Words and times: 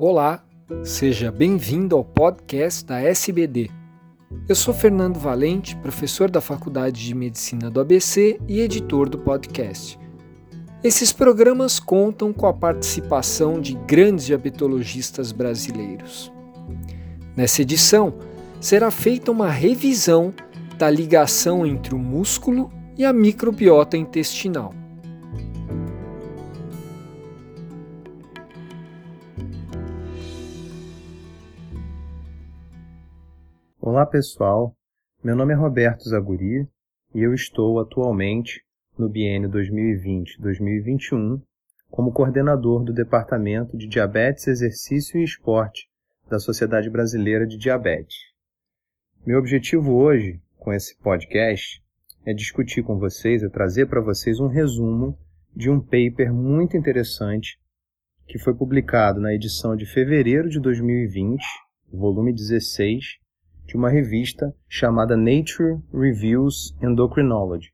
Olá, 0.00 0.44
seja 0.84 1.32
bem-vindo 1.32 1.96
ao 1.96 2.04
podcast 2.04 2.84
da 2.84 3.00
SBD. 3.00 3.68
Eu 4.48 4.54
sou 4.54 4.72
Fernando 4.72 5.18
Valente, 5.18 5.74
professor 5.74 6.30
da 6.30 6.40
Faculdade 6.40 7.04
de 7.04 7.12
Medicina 7.16 7.68
do 7.68 7.80
ABC 7.80 8.38
e 8.46 8.60
editor 8.60 9.08
do 9.08 9.18
podcast. 9.18 9.98
Esses 10.84 11.12
programas 11.12 11.80
contam 11.80 12.32
com 12.32 12.46
a 12.46 12.52
participação 12.52 13.60
de 13.60 13.74
grandes 13.74 14.26
diabetologistas 14.26 15.32
brasileiros. 15.32 16.32
Nessa 17.36 17.62
edição, 17.62 18.14
será 18.60 18.92
feita 18.92 19.32
uma 19.32 19.50
revisão 19.50 20.32
da 20.78 20.88
ligação 20.88 21.66
entre 21.66 21.92
o 21.92 21.98
músculo 21.98 22.70
e 22.96 23.04
a 23.04 23.12
microbiota 23.12 23.96
intestinal. 23.96 24.72
Olá 33.90 34.04
pessoal, 34.04 34.76
meu 35.24 35.34
nome 35.34 35.54
é 35.54 35.56
Roberto 35.56 36.06
Zaguri 36.06 36.68
e 37.14 37.22
eu 37.22 37.32
estou 37.32 37.80
atualmente 37.80 38.62
no 38.98 39.08
biênio 39.08 39.48
2020-2021 39.48 41.40
como 41.90 42.12
coordenador 42.12 42.84
do 42.84 42.92
Departamento 42.92 43.78
de 43.78 43.86
Diabetes, 43.86 44.46
Exercício 44.46 45.18
e 45.18 45.24
Esporte 45.24 45.88
da 46.28 46.38
Sociedade 46.38 46.90
Brasileira 46.90 47.46
de 47.46 47.56
Diabetes. 47.56 48.14
Meu 49.24 49.38
objetivo 49.38 49.94
hoje 49.94 50.38
com 50.58 50.70
esse 50.70 50.94
podcast 50.98 51.82
é 52.26 52.34
discutir 52.34 52.82
com 52.82 52.98
vocês, 52.98 53.42
é 53.42 53.48
trazer 53.48 53.86
para 53.86 54.02
vocês 54.02 54.38
um 54.38 54.48
resumo 54.48 55.18
de 55.56 55.70
um 55.70 55.80
paper 55.80 56.30
muito 56.30 56.76
interessante 56.76 57.58
que 58.26 58.38
foi 58.38 58.52
publicado 58.52 59.18
na 59.18 59.32
edição 59.32 59.74
de 59.74 59.86
fevereiro 59.86 60.50
de 60.50 60.60
2020, 60.60 61.42
volume 61.90 62.34
16, 62.34 63.26
de 63.68 63.76
uma 63.76 63.90
revista 63.90 64.54
chamada 64.66 65.14
Nature 65.14 65.78
Reviews 65.92 66.74
Endocrinology. 66.82 67.70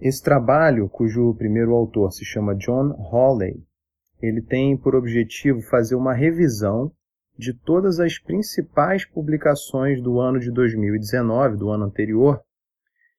Esse 0.00 0.20
trabalho, 0.20 0.88
cujo 0.88 1.32
primeiro 1.36 1.74
autor 1.74 2.10
se 2.12 2.24
chama 2.24 2.56
John 2.56 2.90
Hawley, 2.90 3.64
ele 4.20 4.42
tem 4.42 4.76
por 4.76 4.96
objetivo 4.96 5.62
fazer 5.62 5.94
uma 5.94 6.12
revisão 6.12 6.90
de 7.38 7.54
todas 7.54 8.00
as 8.00 8.18
principais 8.18 9.04
publicações 9.04 10.02
do 10.02 10.18
ano 10.18 10.40
de 10.40 10.50
2019, 10.50 11.56
do 11.56 11.70
ano 11.70 11.84
anterior, 11.84 12.40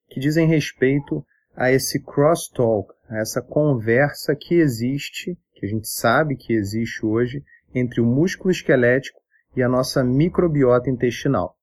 que 0.10 0.20
dizem 0.20 0.46
respeito 0.46 1.26
a 1.56 1.72
esse 1.72 2.04
crosstalk, 2.04 2.94
a 3.10 3.20
essa 3.20 3.42
conversa 3.42 4.36
que 4.36 4.56
existe, 4.56 5.38
que 5.54 5.66
a 5.66 5.70
gente 5.70 5.88
sabe 5.88 6.36
que 6.36 6.52
existe 6.52 7.06
hoje, 7.06 7.42
entre 7.74 8.02
o 8.02 8.06
músculo 8.06 8.52
esquelético 8.52 9.22
e 9.56 9.64
a 9.64 9.70
nossa 9.70 10.04
microbiota 10.04 10.90
intestinal. 10.90 11.56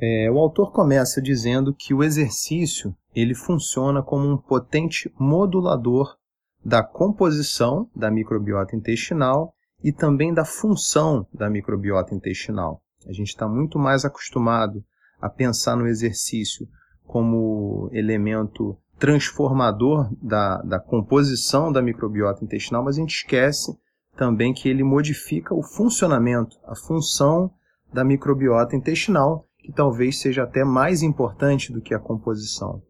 É, 0.00 0.30
o 0.30 0.38
autor 0.38 0.72
começa 0.72 1.20
dizendo 1.20 1.74
que 1.74 1.94
o 1.94 2.02
exercício 2.02 2.94
ele 3.14 3.34
funciona 3.34 4.02
como 4.02 4.28
um 4.28 4.36
potente 4.36 5.12
modulador 5.18 6.16
da 6.64 6.82
composição 6.82 7.88
da 7.94 8.10
microbiota 8.10 8.74
intestinal 8.74 9.54
e 9.82 9.92
também 9.92 10.32
da 10.32 10.44
função 10.44 11.26
da 11.32 11.50
microbiota 11.50 12.14
intestinal. 12.14 12.80
A 13.06 13.12
gente 13.12 13.28
está 13.28 13.48
muito 13.48 13.78
mais 13.78 14.04
acostumado 14.04 14.84
a 15.20 15.28
pensar 15.28 15.76
no 15.76 15.86
exercício 15.86 16.68
como 17.04 17.88
elemento 17.92 18.76
transformador 18.98 20.08
da, 20.22 20.58
da 20.62 20.78
composição 20.78 21.72
da 21.72 21.82
microbiota 21.82 22.44
intestinal, 22.44 22.84
mas 22.84 22.96
a 22.96 23.00
gente 23.00 23.16
esquece 23.16 23.76
também 24.16 24.54
que 24.54 24.68
ele 24.68 24.84
modifica 24.84 25.54
o 25.54 25.62
funcionamento, 25.62 26.56
a 26.64 26.76
função 26.76 27.50
da 27.92 28.04
microbiota 28.04 28.76
intestinal 28.76 29.46
que 29.62 29.72
talvez 29.72 30.20
seja 30.20 30.42
até 30.42 30.64
mais 30.64 31.02
importante 31.02 31.72
do 31.72 31.80
que 31.80 31.94
a 31.94 31.98
composição. 31.98 32.82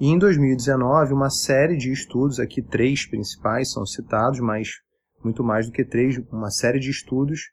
E 0.00 0.08
em 0.08 0.18
2019, 0.18 1.12
uma 1.12 1.30
série 1.30 1.76
de 1.76 1.90
estudos, 1.90 2.38
aqui 2.38 2.62
três 2.62 3.06
principais 3.06 3.72
são 3.72 3.84
citados, 3.84 4.40
mas 4.40 4.68
muito 5.24 5.42
mais 5.42 5.66
do 5.66 5.72
que 5.72 5.84
três, 5.84 6.18
uma 6.30 6.50
série 6.50 6.78
de 6.78 6.90
estudos 6.90 7.50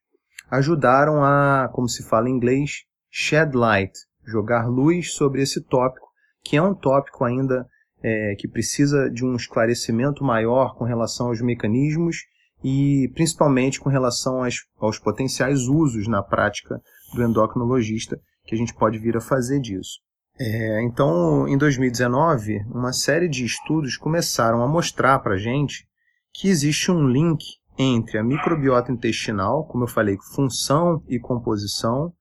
ajudaram 0.50 1.24
a, 1.24 1.70
como 1.74 1.90
se 1.90 2.08
fala 2.08 2.30
em 2.30 2.34
inglês, 2.34 2.84
shed 3.10 3.56
light, 3.56 3.92
jogar 4.26 4.68
luz 4.68 5.14
sobre 5.14 5.42
esse 5.42 5.62
tópico, 5.62 6.08
que 6.44 6.56
é 6.56 6.62
um 6.62 6.76
tópico 6.76 7.24
ainda 7.24 7.66
é, 8.04 8.36
que 8.38 8.48
precisa 8.48 9.10
de 9.10 9.26
um 9.26 9.36
esclarecimento 9.36 10.24
maior 10.24 10.76
com 10.76 10.84
relação 10.84 11.28
aos 11.28 11.42
mecanismos 11.42 12.18
e 12.64 13.10
principalmente 13.16 13.80
com 13.80 13.90
relação 13.90 14.44
aos, 14.44 14.68
aos 14.80 15.00
potenciais 15.00 15.62
usos 15.62 16.08
na 16.08 16.22
prática 16.22 16.80
do 17.16 17.24
endocrinologista, 17.24 18.20
que 18.46 18.56
a 18.56 18.58
gente 18.58 18.74
pode 18.74 18.98
vir 18.98 19.18
a 19.18 19.22
fazer 19.22 19.60
disso. 19.60 20.00
É, 20.38 20.82
então, 20.84 21.48
em 21.48 21.58
2019, 21.58 22.60
uma 22.70 22.92
série 22.92 23.30
de 23.30 23.46
estudos 23.46 23.96
começaram 23.96 24.62
a 24.62 24.68
mostrar 24.68 25.20
para 25.20 25.36
a 25.36 25.38
gente 25.38 25.88
que 26.34 26.50
existe 26.50 26.92
um 26.92 27.08
link 27.08 27.44
entre 27.78 28.18
a 28.18 28.24
microbiota 28.24 28.92
intestinal, 28.92 29.66
como 29.66 29.86
eu 29.86 29.88
falei, 29.88 30.18
função 30.34 31.02
e 31.08 31.20
composição, 31.20 32.14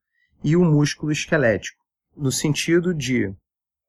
e 0.43 0.57
o 0.57 0.65
músculo 0.65 1.11
esquelético, 1.11 1.83
no 2.17 2.31
sentido 2.31 2.95
de, 2.95 3.35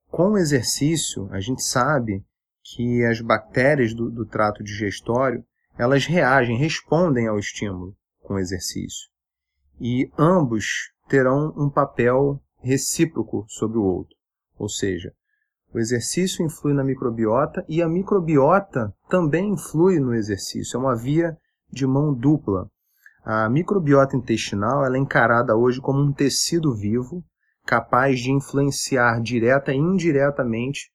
com 0.10 0.32
o 0.32 0.38
exercício, 0.38 1.28
a 1.32 1.40
gente 1.40 1.62
sabe 1.64 2.24
que 2.64 3.04
as 3.06 3.22
bactérias 3.22 3.94
do, 3.94 4.10
do 4.10 4.26
trato 4.26 4.64
digestório 4.64 5.44
elas 5.78 6.06
reagem, 6.06 6.58
respondem 6.58 7.28
ao 7.28 7.38
estímulo 7.38 7.96
com 8.22 8.36
o 8.36 8.40
exercício. 8.40 9.10
E 9.80 10.10
ambos 10.18 10.92
terão 11.08 11.54
um 11.58 11.70
papel 11.70 12.42
recíproco 12.62 13.46
sobre 13.48 13.78
o 13.78 13.84
outro. 13.84 14.16
Ou 14.58 14.70
seja, 14.70 15.14
o 15.74 15.80
exercício 15.80 16.46
influi 16.46 16.74
na 16.74 16.84
microbiota 16.84 17.66
e 17.68 17.82
a 17.82 17.88
microbiota 17.88 18.94
também 19.10 19.54
influi 19.54 20.00
no 20.00 20.14
exercício. 20.14 20.78
É 20.78 20.80
uma 20.80 20.96
via 20.96 21.38
de 21.70 21.86
mão 21.86 22.14
dupla. 22.14 22.70
A 23.24 23.50
microbiota 23.50 24.16
intestinal 24.16 24.86
é 24.86 24.98
encarada 24.98 25.56
hoje 25.56 25.82
como 25.82 26.00
um 26.00 26.14
tecido 26.14 26.74
vivo 26.74 27.24
capaz 27.66 28.20
de 28.20 28.32
influenciar 28.32 29.20
direta 29.20 29.74
e 29.74 29.78
indiretamente 29.78 30.92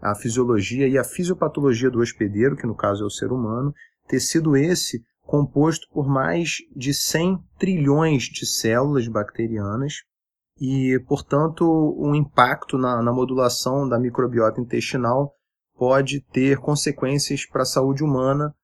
a 0.00 0.14
fisiologia 0.14 0.88
e 0.88 0.98
a 0.98 1.04
fisiopatologia 1.04 1.90
do 1.90 2.00
hospedeiro, 2.00 2.56
que 2.56 2.66
no 2.66 2.74
caso 2.74 3.04
é 3.04 3.06
o 3.06 3.10
ser 3.10 3.30
humano, 3.30 3.72
tecido 4.08 4.56
esse 4.56 5.04
composto 5.26 5.88
por 5.92 6.08
mais 6.08 6.58
de 6.74 6.92
100 6.92 7.38
trilhões 7.58 8.24
de 8.24 8.46
células 8.46 9.08
bacterianas 9.08 10.02
e, 10.60 11.02
portanto, 11.08 11.64
um 11.98 12.14
impacto 12.14 12.78
na, 12.78 13.02
na 13.02 13.12
modulação 13.12 13.88
da 13.88 13.98
microbiota 13.98 14.60
intestinal 14.60 15.34
pode 15.76 16.20
ter 16.32 16.58
consequências 16.58 17.44
para 17.44 17.62
a 17.62 17.66
saúde 17.66 18.04
humana 18.04 18.54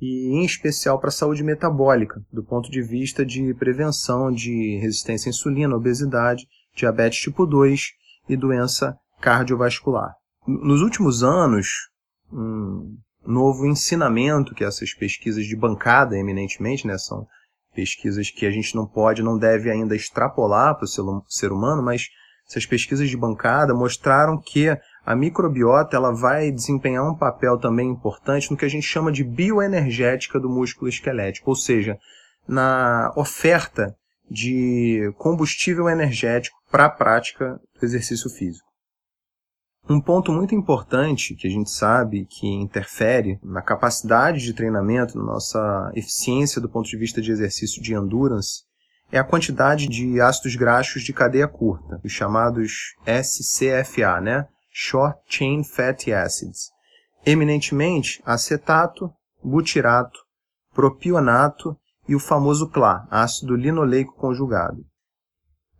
e, 0.00 0.28
em 0.36 0.44
especial, 0.44 0.98
para 0.98 1.08
a 1.08 1.12
saúde 1.12 1.42
metabólica, 1.42 2.22
do 2.32 2.44
ponto 2.44 2.70
de 2.70 2.80
vista 2.80 3.26
de 3.26 3.52
prevenção 3.54 4.30
de 4.30 4.78
resistência 4.78 5.28
à 5.28 5.30
insulina, 5.30 5.74
obesidade, 5.74 6.46
diabetes 6.74 7.20
tipo 7.20 7.44
2 7.44 7.88
e 8.28 8.36
doença 8.36 8.96
cardiovascular. 9.20 10.14
Nos 10.46 10.80
últimos 10.80 11.22
anos, 11.22 11.90
um 12.32 12.96
novo 13.26 13.66
ensinamento 13.66 14.54
que 14.54 14.64
essas 14.64 14.94
pesquisas 14.94 15.46
de 15.46 15.56
bancada, 15.56 16.16
eminentemente, 16.16 16.86
né, 16.86 16.96
são 16.98 17.26
pesquisas 17.74 18.30
que 18.30 18.46
a 18.46 18.50
gente 18.50 18.74
não 18.74 18.86
pode, 18.86 19.22
não 19.22 19.38
deve 19.38 19.70
ainda 19.70 19.94
extrapolar 19.94 20.74
para 20.74 20.84
o 20.84 21.24
ser 21.28 21.52
humano, 21.52 21.82
mas 21.82 22.08
essas 22.48 22.66
pesquisas 22.66 23.08
de 23.08 23.16
bancada 23.16 23.72
mostraram 23.72 24.40
que 24.40 24.76
a 25.06 25.14
microbiota 25.14 25.96
ela 25.96 26.12
vai 26.12 26.50
desempenhar 26.50 27.08
um 27.08 27.16
papel 27.16 27.58
também 27.58 27.88
importante 27.88 28.50
no 28.50 28.56
que 28.56 28.64
a 28.64 28.68
gente 28.68 28.86
chama 28.86 29.12
de 29.12 29.22
bioenergética 29.22 30.38
do 30.38 30.48
músculo 30.48 30.88
esquelético, 30.88 31.50
ou 31.50 31.56
seja, 31.56 31.96
na 32.46 33.12
oferta 33.16 33.94
de 34.28 35.12
combustível 35.16 35.88
energético 35.88 36.56
para 36.70 36.86
a 36.86 36.90
prática 36.90 37.60
do 37.78 37.84
exercício 37.84 38.28
físico. 38.30 38.69
Um 39.88 40.00
ponto 40.00 40.30
muito 40.30 40.54
importante 40.54 41.34
que 41.34 41.48
a 41.48 41.50
gente 41.50 41.70
sabe 41.70 42.26
que 42.26 42.46
interfere 42.46 43.40
na 43.42 43.62
capacidade 43.62 44.40
de 44.40 44.54
treinamento, 44.54 45.18
na 45.18 45.24
nossa 45.24 45.90
eficiência 45.94 46.60
do 46.60 46.68
ponto 46.68 46.88
de 46.88 46.96
vista 46.96 47.20
de 47.20 47.32
exercício 47.32 47.82
de 47.82 47.94
endurance, 47.94 48.62
é 49.10 49.18
a 49.18 49.24
quantidade 49.24 49.88
de 49.88 50.20
ácidos 50.20 50.54
graxos 50.54 51.02
de 51.02 51.12
cadeia 51.12 51.48
curta, 51.48 52.00
os 52.04 52.12
chamados 52.12 52.94
SCFA, 53.04 54.20
né? 54.20 54.46
Short 54.72 55.18
Chain 55.26 55.64
Fatty 55.64 56.12
Acids. 56.12 56.70
Eminentemente 57.26 58.22
acetato, 58.24 59.12
butirato, 59.42 60.20
propionato 60.72 61.76
e 62.08 62.14
o 62.14 62.20
famoso 62.20 62.68
CLA, 62.68 63.06
ácido 63.10 63.56
linoleico 63.56 64.14
conjugado. 64.14 64.84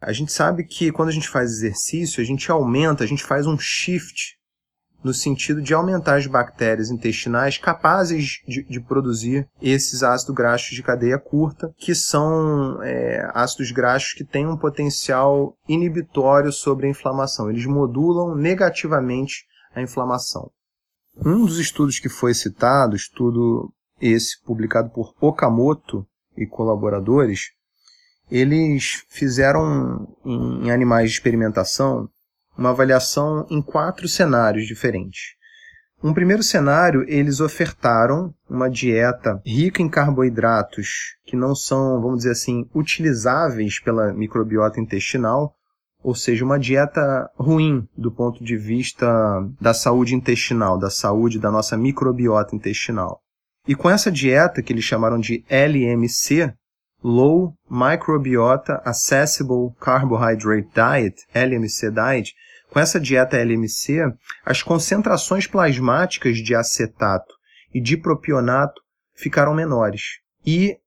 A 0.00 0.12
gente 0.12 0.32
sabe 0.32 0.64
que 0.64 0.90
quando 0.90 1.10
a 1.10 1.12
gente 1.12 1.28
faz 1.28 1.50
exercício, 1.50 2.22
a 2.22 2.24
gente 2.24 2.50
aumenta, 2.50 3.04
a 3.04 3.06
gente 3.06 3.22
faz 3.22 3.46
um 3.46 3.58
shift 3.58 4.38
no 5.02 5.14
sentido 5.14 5.62
de 5.62 5.72
aumentar 5.72 6.16
as 6.16 6.26
bactérias 6.26 6.90
intestinais 6.90 7.58
capazes 7.58 8.40
de, 8.46 8.62
de 8.62 8.80
produzir 8.80 9.48
esses 9.60 10.02
ácidos 10.02 10.34
graxos 10.34 10.76
de 10.76 10.82
cadeia 10.82 11.18
curta, 11.18 11.72
que 11.78 11.94
são 11.94 12.82
é, 12.82 13.30
ácidos 13.34 13.72
graxos 13.72 14.12
que 14.12 14.24
têm 14.24 14.46
um 14.46 14.56
potencial 14.56 15.54
inibitório 15.68 16.52
sobre 16.52 16.86
a 16.86 16.90
inflamação. 16.90 17.50
Eles 17.50 17.66
modulam 17.66 18.34
negativamente 18.34 19.44
a 19.74 19.80
inflamação. 19.80 20.50
Um 21.16 21.44
dos 21.44 21.58
estudos 21.58 21.98
que 21.98 22.08
foi 22.08 22.34
citado, 22.34 22.96
estudo 22.96 23.72
esse 24.00 24.42
publicado 24.42 24.90
por 24.90 25.14
Okamoto 25.20 26.06
e 26.36 26.46
colaboradores, 26.46 27.50
eles 28.30 29.04
fizeram 29.08 30.08
em 30.24 30.70
animais 30.70 31.10
de 31.10 31.16
experimentação 31.16 32.08
uma 32.56 32.70
avaliação 32.70 33.46
em 33.50 33.62
quatro 33.62 34.06
cenários 34.06 34.66
diferentes. 34.66 35.34
Um 36.02 36.14
primeiro 36.14 36.42
cenário, 36.42 37.04
eles 37.06 37.40
ofertaram 37.40 38.34
uma 38.48 38.70
dieta 38.70 39.40
rica 39.44 39.82
em 39.82 39.88
carboidratos 39.88 41.16
que 41.26 41.36
não 41.36 41.54
são, 41.54 42.00
vamos 42.00 42.18
dizer 42.18 42.30
assim, 42.30 42.66
utilizáveis 42.74 43.78
pela 43.78 44.12
microbiota 44.12 44.80
intestinal, 44.80 45.54
ou 46.02 46.14
seja, 46.14 46.42
uma 46.42 46.58
dieta 46.58 47.30
ruim 47.36 47.86
do 47.96 48.10
ponto 48.10 48.42
de 48.42 48.56
vista 48.56 49.06
da 49.60 49.74
saúde 49.74 50.14
intestinal, 50.14 50.78
da 50.78 50.88
saúde 50.88 51.38
da 51.38 51.50
nossa 51.50 51.76
microbiota 51.76 52.56
intestinal. 52.56 53.20
E 53.68 53.74
com 53.74 53.90
essa 53.90 54.10
dieta, 54.10 54.62
que 54.62 54.72
eles 54.72 54.84
chamaram 54.84 55.18
de 55.18 55.44
LMC, 55.50 56.50
Low 57.02 57.54
Microbiota 57.68 58.82
Accessible 58.84 59.72
Carbohydrate 59.80 60.68
Diet, 60.74 61.26
LMC 61.34 61.90
Diet, 61.90 62.34
com 62.70 62.78
essa 62.78 63.00
dieta 63.00 63.36
LMC, 63.36 64.12
as 64.44 64.62
concentrações 64.62 65.46
plasmáticas 65.46 66.38
de 66.38 66.54
acetato 66.54 67.34
e 67.74 67.80
de 67.80 67.96
propionato 67.96 68.80
ficaram 69.14 69.54
menores. 69.54 70.20
E, 70.46 70.78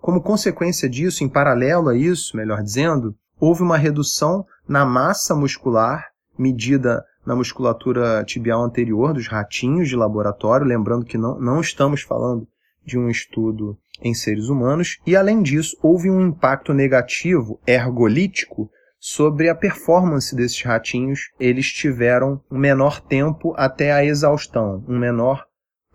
como 0.00 0.22
consequência 0.22 0.88
disso, 0.88 1.24
em 1.24 1.28
paralelo 1.28 1.88
a 1.88 1.96
isso, 1.96 2.36
melhor 2.36 2.62
dizendo, 2.62 3.14
houve 3.40 3.62
uma 3.62 3.76
redução 3.76 4.46
na 4.68 4.84
massa 4.84 5.34
muscular 5.34 6.12
medida 6.38 7.04
na 7.24 7.36
musculatura 7.36 8.24
tibial 8.24 8.62
anterior 8.62 9.12
dos 9.12 9.28
ratinhos 9.28 9.88
de 9.88 9.96
laboratório, 9.96 10.66
lembrando 10.66 11.04
que 11.04 11.18
não, 11.18 11.38
não 11.38 11.60
estamos 11.60 12.02
falando 12.02 12.46
de 12.84 12.98
um 12.98 13.08
estudo 13.08 13.78
em 14.02 14.14
seres 14.14 14.48
humanos, 14.48 14.98
e 15.06 15.16
além 15.16 15.42
disso, 15.42 15.76
houve 15.82 16.10
um 16.10 16.28
impacto 16.28 16.74
negativo 16.74 17.60
ergolítico 17.66 18.70
sobre 18.98 19.48
a 19.48 19.54
performance 19.54 20.34
desses 20.34 20.62
ratinhos. 20.62 21.30
Eles 21.38 21.66
tiveram 21.66 22.40
um 22.50 22.58
menor 22.58 23.00
tempo 23.00 23.54
até 23.56 23.92
a 23.92 24.04
exaustão, 24.04 24.84
um 24.88 24.98
menor 24.98 25.44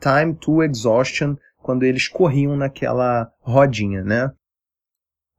time 0.01 0.33
to 0.35 0.63
exhaustion 0.63 1.35
quando 1.57 1.83
eles 1.83 2.07
corriam 2.07 2.55
naquela 2.55 3.29
rodinha, 3.41 4.03
né? 4.03 4.31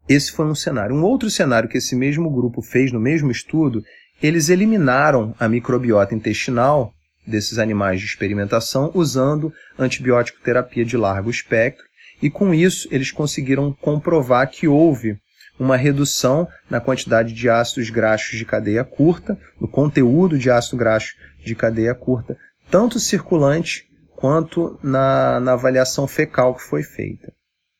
Esse 0.09 0.33
foi 0.33 0.47
um 0.47 0.55
cenário. 0.55 0.95
Um 0.95 1.03
outro 1.03 1.31
cenário 1.31 1.69
que 1.69 1.79
esse 1.79 1.95
mesmo 1.95 2.31
grupo 2.31 2.63
fez 2.63 2.91
no 2.91 3.01
mesmo 3.01 3.31
estudo, 3.31 3.83
eles 4.23 4.49
eliminaram 4.49 5.35
a 5.39 5.49
microbiota 5.49 6.15
intestinal 6.15 6.93
desses 7.27 7.59
animais 7.59 8.01
de 8.01 8.07
experimentação 8.07 8.91
usando 8.95 9.53
antibiótico 9.79 10.41
terapia 10.43 10.85
de 10.85 10.97
largo 10.97 11.31
espectro 11.31 11.88
e 12.23 12.31
com 12.31 12.53
isso 12.53 12.89
eles 12.91 13.11
conseguiram 13.11 13.73
comprovar 13.81 14.51
que 14.51 14.67
houve 14.67 15.19
uma 15.59 15.77
redução 15.77 16.47
na 16.71 16.81
quantidade 16.81 17.33
de 17.33 17.49
ácidos 17.49 17.91
graxos 17.91 18.39
de 18.39 18.45
cadeia 18.45 18.85
curta, 18.85 19.39
no 19.61 19.67
conteúdo 19.67 20.39
de 20.39 20.51
ácido 20.51 20.77
graxo 20.77 21.15
de 21.45 21.55
cadeia 21.55 21.95
curta, 21.95 22.37
tanto 22.71 23.01
circulante 23.01 23.89
quanto 24.15 24.79
na, 24.83 25.41
na 25.41 25.53
avaliação 25.53 26.07
fecal 26.07 26.55
que 26.55 26.63
foi 26.63 26.83
feita. 26.83 27.33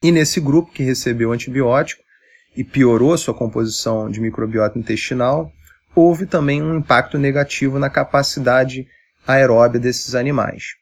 E 0.03 0.11
nesse 0.11 0.41
grupo 0.41 0.73
que 0.73 0.83
recebeu 0.83 1.33
antibiótico 1.33 2.03
e 2.57 2.65
piorou 2.65 3.17
sua 3.19 3.35
composição 3.35 4.11
de 4.11 4.21
microbiota 4.21 4.79
intestinal, 4.79 5.53
houve 5.95 6.27
também 6.27 6.63
um 6.63 6.77
impacto 6.77 7.19
negativo 7.19 7.79
na 7.79 7.91
capacidade 7.91 8.87
aeróbia 9.27 9.81
desses 9.81 10.15
animais. 10.15 10.77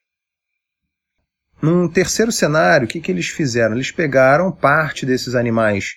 Num 1.60 1.88
terceiro 1.88 2.30
cenário, 2.30 2.84
o 2.84 2.88
que, 2.88 3.00
que 3.00 3.10
eles 3.10 3.28
fizeram? 3.28 3.74
Eles 3.74 3.90
pegaram 3.90 4.52
parte 4.52 5.06
desses 5.06 5.34
animais 5.34 5.94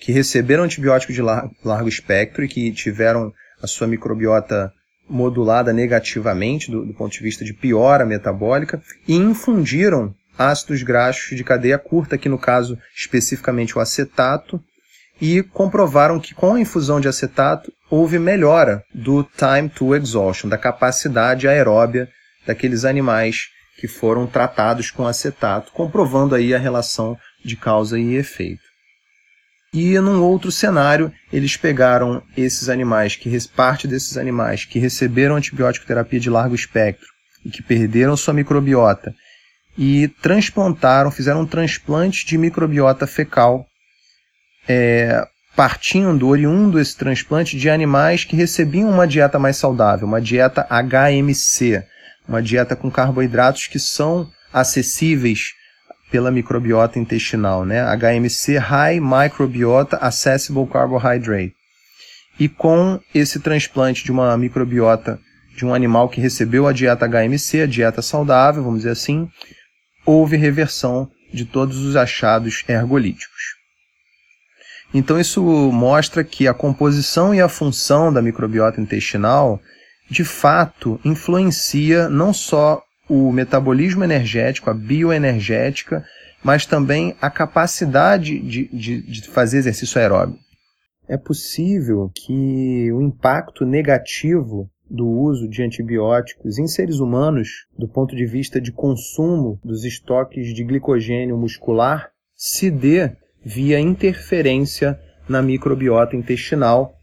que 0.00 0.12
receberam 0.12 0.64
antibiótico 0.64 1.12
de 1.12 1.22
largo 1.22 1.88
espectro 1.88 2.44
e 2.44 2.48
que 2.48 2.72
tiveram 2.72 3.32
a 3.62 3.66
sua 3.66 3.86
microbiota 3.86 4.72
modulada 5.08 5.72
negativamente 5.72 6.70
do, 6.70 6.84
do 6.84 6.92
ponto 6.92 7.12
de 7.12 7.22
vista 7.22 7.44
de 7.44 7.54
piora 7.54 8.04
metabólica 8.04 8.82
e 9.06 9.14
infundiram 9.14 10.12
ácidos 10.38 10.82
graxos 10.82 11.36
de 11.36 11.44
cadeia 11.44 11.78
curta, 11.78 12.18
que 12.18 12.28
no 12.28 12.38
caso 12.38 12.76
especificamente 12.94 13.78
o 13.78 13.80
acetato, 13.80 14.60
e 15.20 15.42
comprovaram 15.42 16.20
que 16.20 16.34
com 16.34 16.54
a 16.54 16.60
infusão 16.60 17.00
de 17.00 17.08
acetato 17.08 17.72
houve 17.88 18.18
melhora 18.18 18.82
do 18.94 19.22
time 19.22 19.68
to 19.68 19.94
exhaustion, 19.94 20.48
da 20.48 20.58
capacidade 20.58 21.48
aeróbia 21.48 22.08
daqueles 22.46 22.84
animais 22.84 23.46
que 23.78 23.86
foram 23.86 24.26
tratados 24.26 24.90
com 24.90 25.06
acetato, 25.06 25.72
comprovando 25.72 26.34
aí 26.34 26.54
a 26.54 26.58
relação 26.58 27.16
de 27.44 27.56
causa 27.56 27.98
e 27.98 28.14
efeito. 28.14 28.62
E 29.72 29.98
num 30.00 30.22
outro 30.22 30.50
cenário, 30.50 31.12
eles 31.32 31.56
pegaram 31.56 32.22
esses 32.36 32.68
animais, 32.68 33.14
que 33.16 33.30
parte 33.48 33.86
desses 33.86 34.16
animais 34.16 34.64
que 34.64 34.78
receberam 34.78 35.36
antibiótico 35.36 35.86
terapia 35.86 36.18
de 36.18 36.30
largo 36.30 36.54
espectro 36.54 37.06
e 37.44 37.50
que 37.50 37.62
perderam 37.62 38.16
sua 38.16 38.32
microbiota 38.32 39.14
e 39.76 40.08
transplantaram, 40.22 41.10
fizeram 41.10 41.42
um 41.42 41.46
transplante 41.46 42.24
de 42.24 42.38
microbiota 42.38 43.06
fecal 43.06 43.66
é, 44.66 45.22
partindo, 45.54 46.28
oriundo 46.28 46.80
esse 46.80 46.96
transplante 46.96 47.56
de 47.56 47.68
animais 47.68 48.24
que 48.24 48.36
recebiam 48.36 48.90
uma 48.90 49.06
dieta 49.06 49.38
mais 49.38 49.56
saudável, 49.56 50.06
uma 50.06 50.20
dieta 50.20 50.66
HMC, 50.70 51.84
uma 52.28 52.42
dieta 52.42 52.74
com 52.74 52.90
carboidratos 52.90 53.66
que 53.66 53.78
são 53.78 54.30
acessíveis 54.52 55.52
pela 56.10 56.30
microbiota 56.30 56.98
intestinal, 56.98 57.64
né? 57.64 57.82
HMC 57.82 58.58
High 58.58 59.00
Microbiota 59.00 59.96
Accessible 59.96 60.66
Carbohydrate. 60.66 61.54
E 62.38 62.48
com 62.48 63.00
esse 63.14 63.40
transplante 63.40 64.04
de 64.04 64.12
uma 64.12 64.36
microbiota 64.36 65.18
de 65.56 65.64
um 65.64 65.74
animal 65.74 66.08
que 66.08 66.20
recebeu 66.20 66.66
a 66.66 66.72
dieta 66.72 67.08
HMC, 67.08 67.62
a 67.62 67.66
dieta 67.66 68.02
saudável, 68.02 68.62
vamos 68.62 68.80
dizer 68.80 68.90
assim, 68.90 69.28
houve 70.04 70.36
reversão 70.36 71.10
de 71.32 71.44
todos 71.44 71.78
os 71.78 71.96
achados 71.96 72.62
ergolíticos. 72.68 73.56
Então 74.94 75.18
isso 75.18 75.42
mostra 75.72 76.22
que 76.22 76.46
a 76.46 76.54
composição 76.54 77.34
e 77.34 77.40
a 77.40 77.48
função 77.48 78.12
da 78.12 78.22
microbiota 78.22 78.80
intestinal, 78.80 79.60
de 80.08 80.24
fato, 80.24 81.00
influencia 81.04 82.08
não 82.08 82.32
só 82.32 82.82
o 83.08 83.30
metabolismo 83.32 84.04
energético, 84.04 84.70
a 84.70 84.74
bioenergética, 84.74 86.04
mas 86.42 86.66
também 86.66 87.16
a 87.20 87.30
capacidade 87.30 88.38
de, 88.38 88.68
de, 88.68 89.02
de 89.02 89.28
fazer 89.28 89.58
exercício 89.58 90.00
aeróbio. 90.00 90.38
É 91.08 91.16
possível 91.16 92.10
que 92.14 92.90
o 92.92 93.00
impacto 93.00 93.64
negativo 93.64 94.68
do 94.88 95.06
uso 95.06 95.48
de 95.48 95.62
antibióticos 95.62 96.58
em 96.58 96.66
seres 96.66 96.98
humanos, 96.98 97.66
do 97.76 97.88
ponto 97.88 98.14
de 98.14 98.24
vista 98.24 98.60
de 98.60 98.72
consumo 98.72 99.58
dos 99.64 99.84
estoques 99.84 100.54
de 100.54 100.64
glicogênio 100.64 101.36
muscular, 101.36 102.10
se 102.34 102.70
dê 102.70 103.12
via 103.44 103.80
interferência 103.80 104.98
na 105.28 105.42
microbiota 105.42 106.14
intestinal, 106.14 106.95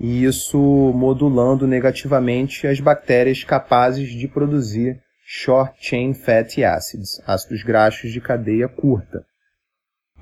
e 0.00 0.24
isso 0.24 0.58
modulando 0.94 1.66
negativamente 1.66 2.66
as 2.66 2.80
bactérias 2.80 3.44
capazes 3.44 4.08
de 4.08 4.26
produzir 4.26 4.98
short 5.22 5.76
chain 5.78 6.14
fatty 6.14 6.64
acids, 6.64 7.20
ácidos 7.26 7.62
graxos 7.62 8.10
de 8.10 8.20
cadeia 8.20 8.66
curta. 8.66 9.22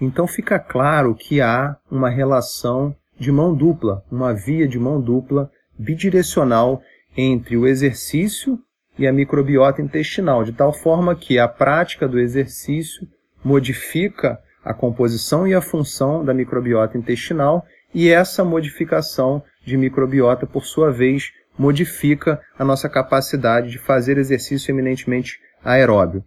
Então 0.00 0.26
fica 0.26 0.58
claro 0.58 1.14
que 1.14 1.40
há 1.40 1.76
uma 1.90 2.10
relação 2.10 2.94
de 3.18 3.30
mão 3.30 3.54
dupla, 3.54 4.04
uma 4.10 4.34
via 4.34 4.66
de 4.66 4.78
mão 4.78 5.00
dupla 5.00 5.50
bidirecional 5.78 6.82
entre 7.16 7.56
o 7.56 7.66
exercício 7.66 8.58
e 8.98 9.06
a 9.06 9.12
microbiota 9.12 9.80
intestinal, 9.80 10.44
de 10.44 10.52
tal 10.52 10.72
forma 10.72 11.14
que 11.14 11.38
a 11.38 11.46
prática 11.46 12.08
do 12.08 12.18
exercício 12.18 13.06
modifica 13.44 14.40
a 14.68 14.74
composição 14.74 15.48
e 15.48 15.54
a 15.54 15.62
função 15.62 16.22
da 16.22 16.34
microbiota 16.34 16.98
intestinal, 16.98 17.64
e 17.94 18.10
essa 18.10 18.44
modificação 18.44 19.42
de 19.64 19.78
microbiota, 19.78 20.46
por 20.46 20.66
sua 20.66 20.92
vez, 20.92 21.32
modifica 21.58 22.38
a 22.58 22.62
nossa 22.66 22.86
capacidade 22.86 23.70
de 23.70 23.78
fazer 23.78 24.18
exercício 24.18 24.70
eminentemente 24.70 25.40
aeróbio. 25.64 26.22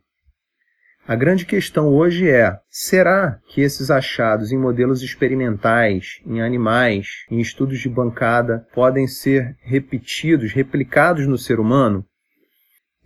A 1.07 1.15
grande 1.15 1.45
questão 1.45 1.89
hoje 1.89 2.27
é: 2.27 2.57
será 2.67 3.39
que 3.47 3.61
esses 3.61 3.91
achados 3.91 4.51
em 4.51 4.57
modelos 4.57 5.03
experimentais, 5.03 6.19
em 6.25 6.41
animais, 6.41 7.25
em 7.29 7.39
estudos 7.39 7.77
de 7.77 7.89
bancada, 7.89 8.65
podem 8.73 9.05
ser 9.05 9.55
repetidos, 9.61 10.51
replicados 10.51 11.27
no 11.27 11.37
ser 11.37 11.59
humano? 11.59 12.03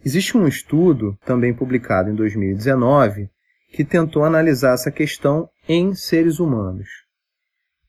Existe 0.05 0.37
um 0.37 0.47
estudo, 0.47 1.17
também 1.25 1.53
publicado 1.53 2.09
em 2.09 2.15
2019, 2.15 3.29
que 3.75 3.83
tentou 3.83 4.23
analisar 4.23 4.73
essa 4.73 4.89
questão 4.89 5.49
em 5.67 5.93
seres 5.93 6.39
humanos. 6.39 6.87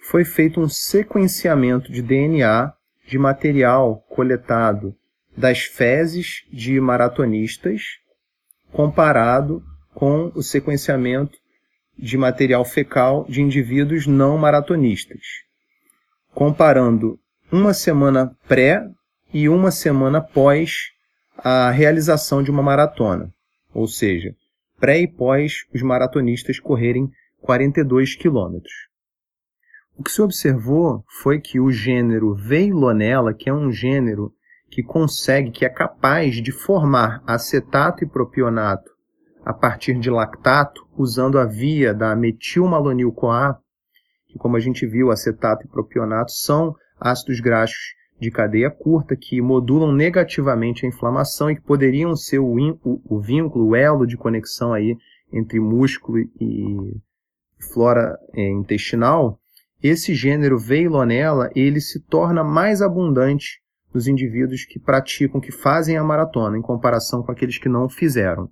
Foi 0.00 0.24
feito 0.24 0.60
um 0.60 0.68
sequenciamento 0.68 1.92
de 1.92 2.02
DNA 2.02 2.72
de 3.06 3.16
material 3.16 4.04
coletado 4.08 4.96
das 5.36 5.60
fezes 5.60 6.44
de 6.52 6.80
maratonistas 6.80 7.82
comparado 8.72 9.62
com 9.94 10.32
o 10.34 10.42
sequenciamento 10.42 11.38
de 11.96 12.18
material 12.18 12.64
fecal 12.64 13.24
de 13.28 13.40
indivíduos 13.40 14.08
não 14.08 14.36
maratonistas, 14.36 15.22
comparando 16.34 17.16
uma 17.50 17.72
semana 17.72 18.36
pré 18.48 18.84
e 19.32 19.48
uma 19.48 19.70
semana 19.70 20.20
pós 20.20 20.90
a 21.38 21.70
realização 21.70 22.42
de 22.42 22.50
uma 22.50 22.62
maratona, 22.62 23.32
ou 23.72 23.86
seja, 23.86 24.34
pré 24.78 25.00
e 25.00 25.08
pós 25.08 25.64
os 25.74 25.82
maratonistas 25.82 26.58
correrem 26.58 27.10
42 27.40 28.14
quilômetros. 28.16 28.88
O 29.96 30.02
que 30.02 30.10
se 30.10 30.20
observou 30.20 31.04
foi 31.22 31.40
que 31.40 31.58
o 31.58 31.70
gênero 31.70 32.34
Veilonella, 32.34 33.32
que 33.32 33.48
é 33.48 33.54
um 33.54 33.70
gênero 33.70 34.32
que 34.70 34.82
consegue, 34.82 35.50
que 35.50 35.64
é 35.64 35.68
capaz 35.68 36.36
de 36.36 36.52
formar 36.52 37.22
acetato 37.26 38.04
e 38.04 38.06
propionato 38.06 38.90
a 39.44 39.54
partir 39.54 39.98
de 39.98 40.10
lactato, 40.10 40.86
usando 40.98 41.38
a 41.38 41.44
via 41.44 41.94
da 41.94 42.16
metilmalonil-CoA, 42.16 43.56
que 44.26 44.36
como 44.36 44.56
a 44.56 44.60
gente 44.60 44.84
viu, 44.84 45.10
acetato 45.10 45.64
e 45.64 45.68
propionato 45.68 46.32
são 46.32 46.74
ácidos 47.00 47.38
graxos 47.38 47.94
de 48.18 48.30
cadeia 48.30 48.70
curta 48.70 49.14
que 49.14 49.40
modulam 49.40 49.92
negativamente 49.92 50.84
a 50.84 50.88
inflamação 50.88 51.50
e 51.50 51.56
que 51.56 51.62
poderiam 51.62 52.16
ser 52.16 52.38
o, 52.38 52.54
o, 52.82 53.00
o 53.04 53.20
vínculo, 53.20 53.68
o 53.68 53.76
elo 53.76 54.06
de 54.06 54.16
conexão 54.16 54.72
aí 54.72 54.96
entre 55.32 55.60
músculo 55.60 56.18
e 56.18 57.00
flora 57.72 58.18
é, 58.34 58.48
intestinal, 58.50 59.38
esse 59.82 60.14
gênero 60.14 60.58
Veilonella 60.58 61.50
ele 61.54 61.80
se 61.80 62.00
torna 62.00 62.42
mais 62.42 62.80
abundante 62.80 63.60
nos 63.92 64.06
indivíduos 64.06 64.64
que 64.64 64.78
praticam, 64.78 65.40
que 65.40 65.52
fazem 65.52 65.96
a 65.96 66.04
maratona, 66.04 66.56
em 66.58 66.62
comparação 66.62 67.22
com 67.22 67.32
aqueles 67.32 67.58
que 67.58 67.68
não 67.68 67.88
fizeram. 67.88 68.50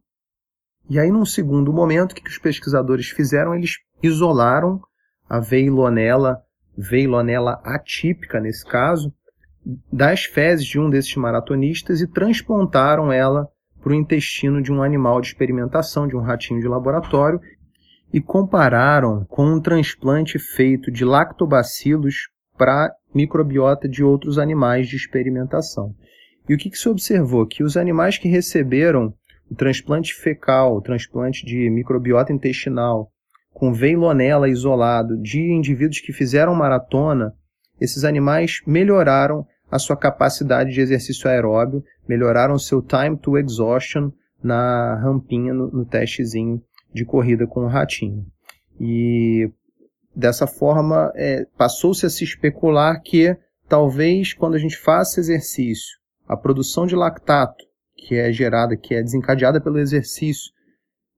E 0.89 0.99
aí, 0.99 1.11
num 1.11 1.25
segundo 1.25 1.73
momento, 1.73 2.13
o 2.13 2.15
que 2.15 2.29
os 2.29 2.39
pesquisadores 2.39 3.09
fizeram? 3.09 3.55
Eles 3.55 3.79
isolaram 4.03 4.81
a 5.29 5.41
veilonela, 5.41 6.43
veilonela 6.77 7.61
atípica 7.65 8.39
nesse 8.39 8.65
caso, 8.67 9.13
das 9.93 10.25
fezes 10.25 10.67
de 10.67 10.79
um 10.79 10.91
desses 10.91 11.15
maratonistas 11.17 12.01
e 12.01 12.07
transplantaram 12.07 13.13
ela 13.13 13.49
para 13.81 13.93
o 13.93 13.95
intestino 13.95 14.63
de 14.63 14.73
um 14.73 14.83
animal 14.83 15.21
de 15.21 15.29
experimentação, 15.29 16.07
de 16.07 16.17
um 16.17 16.21
ratinho 16.21 16.61
de 16.61 16.69
laboratório, 16.69 17.41
e 18.13 18.21
compararam 18.21 19.25
com 19.29 19.45
um 19.45 19.61
transplante 19.61 20.39
feito 20.39 20.91
de 20.91 21.05
lactobacilos 21.05 22.29
para 22.57 22.93
microbiota 23.15 23.89
de 23.89 24.05
outros 24.05 24.39
animais 24.39 24.89
de 24.89 24.97
experimentação. 24.97 25.95
E 26.49 26.55
o 26.55 26.59
que, 26.59 26.71
que 26.71 26.79
se 26.79 26.89
observou? 26.89 27.47
Que 27.47 27.65
os 27.65 27.77
animais 27.77 28.19
que 28.19 28.29
receberam 28.29 29.13
o 29.51 29.55
transplante 29.55 30.15
fecal, 30.15 30.77
o 30.77 30.81
transplante 30.81 31.45
de 31.45 31.69
microbiota 31.71 32.33
intestinal, 32.33 33.11
com 33.53 33.73
veilonela 33.73 34.49
isolado 34.49 35.21
de 35.21 35.41
indivíduos 35.41 36.01
que 36.01 36.13
fizeram 36.13 36.55
maratona, 36.55 37.33
esses 37.81 38.05
animais 38.05 38.61
melhoraram 38.67 39.47
a 39.71 39.79
sua 39.79 39.97
capacidade 39.97 40.73
de 40.73 40.81
exercício 40.81 41.29
aeróbio, 41.29 41.85
melhoraram 42.09 42.55
o 42.55 42.61
seu 42.61 42.83
time 42.83 43.17
to 43.17 43.39
exhaustion 43.39 44.11
na 44.43 44.97
rampinha, 44.97 45.55
no, 45.55 45.71
no 45.71 45.85
testezinho 45.85 46.63
de 46.93 47.05
corrida 47.05 47.47
com 47.47 47.61
o 47.61 47.69
ratinho. 47.69 48.27
E 48.81 49.51
dessa 50.15 50.47
forma, 50.47 51.13
é, 51.17 51.47
passou-se 51.57 52.05
a 52.07 52.11
se 52.11 52.25
especular 52.25 53.01
que 53.03 53.37
talvez 53.69 54.33
quando 54.35 54.55
a 54.55 54.59
gente 54.59 54.77
faça 54.77 55.21
exercício, 55.21 55.99
a 56.29 56.37
produção 56.37 56.87
de 56.87 56.95
lactato 56.95 57.65
que 57.97 58.17
é 58.17 58.31
gerada, 58.31 58.77
que 58.77 58.95
é 58.95 59.03
desencadeada 59.03 59.61
pelo 59.61 59.79
exercício, 59.79 60.53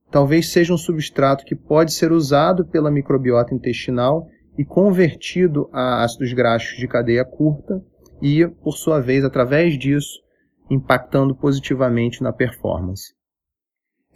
talvez 0.09 0.51
seja 0.51 0.73
um 0.73 0.77
substrato 0.77 1.43
que 1.43 1.55
pode 1.55 1.91
ser 1.93 2.11
usado 2.11 2.65
pela 2.65 2.89
microbiota 2.89 3.53
intestinal 3.53 4.27
e 4.57 4.63
convertido 4.63 5.69
a 5.73 6.03
ácidos 6.03 6.31
graxos 6.33 6.77
de 6.77 6.87
cadeia 6.87 7.25
curta 7.25 7.83
e, 8.21 8.47
por 8.47 8.73
sua 8.73 8.99
vez, 8.99 9.23
através 9.23 9.77
disso, 9.77 10.21
impactando 10.69 11.35
positivamente 11.35 12.21
na 12.21 12.33
performance. 12.33 13.13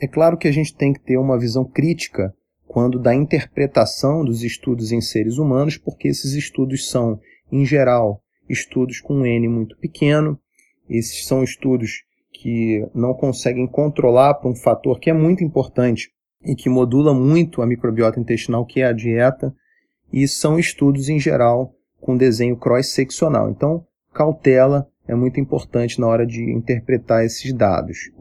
É 0.01 0.07
claro 0.07 0.37
que 0.37 0.47
a 0.47 0.51
gente 0.51 0.75
tem 0.75 0.91
que 0.91 1.01
ter 1.01 1.17
uma 1.17 1.39
visão 1.39 1.63
crítica 1.63 2.33
quando 2.65 2.97
da 2.97 3.13
interpretação 3.13 4.23
dos 4.23 4.43
estudos 4.43 4.91
em 4.91 5.01
seres 5.01 5.37
humanos, 5.37 5.77
porque 5.77 6.07
esses 6.07 6.33
estudos 6.33 6.89
são, 6.89 7.19
em 7.51 7.65
geral, 7.65 8.23
estudos 8.49 8.99
com 8.99 9.15
um 9.15 9.25
N 9.25 9.47
muito 9.47 9.77
pequeno, 9.77 10.39
esses 10.89 11.25
são 11.25 11.43
estudos 11.43 12.03
que 12.33 12.85
não 12.95 13.13
conseguem 13.13 13.67
controlar 13.67 14.35
para 14.35 14.49
um 14.49 14.55
fator 14.55 14.99
que 14.99 15.09
é 15.09 15.13
muito 15.13 15.43
importante 15.43 16.09
e 16.43 16.55
que 16.55 16.69
modula 16.69 17.13
muito 17.13 17.61
a 17.61 17.67
microbiota 17.67 18.19
intestinal, 18.19 18.65
que 18.65 18.81
é 18.81 18.85
a 18.85 18.93
dieta, 18.93 19.53
e 20.11 20.27
são 20.27 20.57
estudos 20.57 21.07
em 21.09 21.19
geral 21.19 21.75
com 21.99 22.17
desenho 22.17 22.57
cross-seccional. 22.57 23.49
Então, 23.49 23.85
cautela 24.13 24.87
é 25.07 25.15
muito 25.15 25.39
importante 25.39 25.99
na 25.99 26.07
hora 26.07 26.25
de 26.25 26.41
interpretar 26.51 27.25
esses 27.25 27.51
dados. 27.53 28.11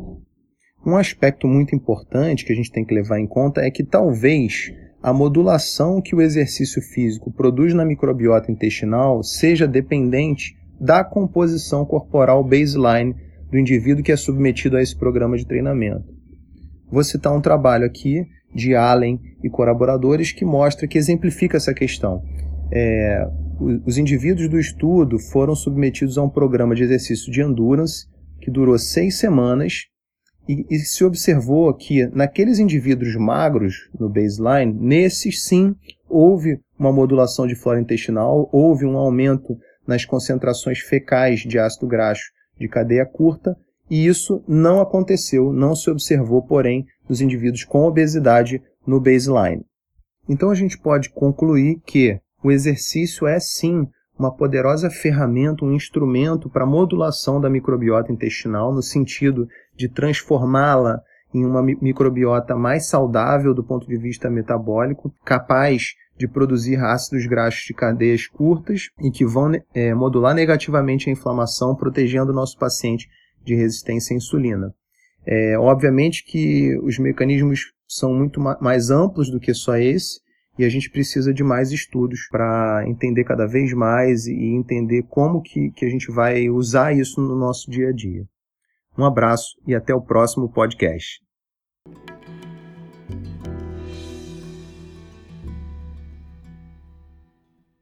Um 0.85 0.97
aspecto 0.97 1.47
muito 1.47 1.75
importante 1.75 2.45
que 2.45 2.53
a 2.53 2.57
gente 2.57 2.73
tem 2.73 2.85
que 2.85 2.95
levar 2.95 3.21
em 3.21 3.27
conta 3.27 3.61
é 3.61 3.71
que 3.71 3.85
talvez 3.85 4.73
a 5.03 5.13
modulação 5.13 6.01
que 6.01 6.15
o 6.15 6.21
exercício 6.21 6.81
físico 6.81 7.31
produz 7.31 7.75
na 7.75 7.85
microbiota 7.85 8.51
intestinal 8.51 9.23
seja 9.23 9.67
dependente 9.67 10.57
da 10.81 11.05
composição 11.05 11.85
corporal 11.85 12.43
baseline 12.43 13.15
do 13.51 13.59
indivíduo 13.59 14.03
que 14.03 14.13
é 14.13 14.17
submetido 14.17 14.77
a 14.77 14.83
esse 14.83 14.97
programa 14.97 15.37
de 15.37 15.47
treinamento. 15.47 16.05
Vou 16.91 17.05
citar 17.05 17.35
um 17.35 17.41
trabalho 17.41 17.85
aqui 17.85 18.27
de 18.55 18.75
Allen 18.75 19.21
e 19.43 19.49
colaboradores 19.49 20.33
que 20.33 20.45
mostra 20.45 20.87
que 20.87 20.99
exemplifica 20.99 21.57
essa 21.57 21.75
questão. 21.75 22.23
É, 22.73 23.27
os 23.87 23.99
indivíduos 23.99 24.49
do 24.49 24.59
estudo 24.59 25.19
foram 25.19 25.55
submetidos 25.55 26.17
a 26.17 26.23
um 26.23 26.31
programa 26.31 26.75
de 26.75 26.83
exercício 26.83 27.31
de 27.31 27.43
endurance 27.43 28.07
que 28.41 28.51
durou 28.51 28.79
seis 28.79 29.19
semanas 29.19 29.87
e, 30.49 30.67
e 30.71 30.79
se 30.79 31.05
observou 31.05 31.73
que 31.75 32.07
naqueles 32.09 32.59
indivíduos 32.59 33.15
magros 33.17 33.89
no 33.99 34.09
baseline, 34.09 34.73
nesses 34.73 35.45
sim 35.45 35.75
houve 36.09 36.61
uma 36.79 36.93
modulação 36.93 37.47
de 37.47 37.55
flora 37.55 37.81
intestinal, 37.81 38.49
houve 38.53 38.85
um 38.85 38.97
aumento 38.97 39.57
nas 39.87 40.05
concentrações 40.05 40.79
fecais 40.81 41.41
de 41.41 41.59
ácido 41.59 41.87
graxo 41.87 42.33
de 42.59 42.69
cadeia 42.69 43.07
curta, 43.07 43.57
e 43.91 44.07
isso 44.07 44.43
não 44.47 44.81
aconteceu, 44.81 45.53
não 45.53 45.75
se 45.75 45.91
observou, 45.91 46.43
porém, 46.43 46.87
nos 47.09 47.21
indivíduos 47.21 47.65
com 47.65 47.83
obesidade 47.83 48.63
no 48.87 49.01
baseline. 49.01 49.65
Então 50.29 50.51
a 50.51 50.55
gente 50.55 50.79
pode 50.79 51.11
concluir 51.11 51.81
que 51.85 52.21
o 52.43 52.51
exercício 52.51 53.27
é 53.27 53.39
sim 53.39 53.87
uma 54.19 54.35
poderosa 54.35 54.91
ferramenta, 54.91 55.65
um 55.65 55.73
instrumento 55.73 56.51
para 56.51 56.67
modulação 56.67 57.41
da 57.41 57.49
microbiota 57.49 58.13
intestinal, 58.13 58.73
no 58.73 58.83
sentido 58.83 59.49
de 59.75 59.89
transformá-la 59.89 61.01
em 61.33 61.45
uma 61.45 61.63
microbiota 61.63 62.55
mais 62.55 62.87
saudável 62.87 63.55
do 63.55 63.65
ponto 63.65 63.87
de 63.87 63.97
vista 63.97 64.29
metabólico, 64.29 65.15
capaz 65.25 65.95
de 66.19 66.29
produzir 66.29 66.77
ácidos 66.77 67.25
graxos 67.27 67.65
de 67.65 67.73
cadeias 67.73 68.27
curtas 68.27 68.89
e 69.01 69.11
que 69.11 69.25
vão 69.25 69.53
é, 69.73 69.95
modular 69.95 70.35
negativamente 70.35 71.09
a 71.09 71.13
inflamação, 71.13 71.75
protegendo 71.75 72.31
o 72.31 72.35
nosso 72.35 72.59
paciente 72.59 73.09
de 73.43 73.55
resistência 73.55 74.13
à 74.13 74.17
insulina. 74.19 74.75
É, 75.27 75.59
obviamente 75.59 76.25
que 76.25 76.79
os 76.83 76.99
mecanismos 76.99 77.73
são 77.89 78.13
muito 78.13 78.39
mais 78.61 78.91
amplos 78.91 79.31
do 79.31 79.41
que 79.41 79.55
só 79.55 79.77
esse, 79.77 80.21
e 80.61 80.65
a 80.65 80.69
gente 80.69 80.91
precisa 80.91 81.33
de 81.33 81.43
mais 81.43 81.73
estudos 81.73 82.29
para 82.31 82.85
entender 82.87 83.25
cada 83.25 83.47
vez 83.47 83.73
mais 83.73 84.27
e 84.27 84.45
entender 84.55 85.05
como 85.09 85.41
que, 85.41 85.71
que 85.71 85.87
a 85.87 85.89
gente 85.89 86.13
vai 86.13 86.51
usar 86.51 86.95
isso 86.95 87.19
no 87.19 87.35
nosso 87.35 87.71
dia 87.71 87.89
a 87.89 87.93
dia. 87.93 88.27
Um 88.99 89.03
abraço 89.03 89.57
e 89.67 89.75
até 89.75 89.95
o 89.95 90.03
próximo 90.03 90.53
podcast. 90.53 91.23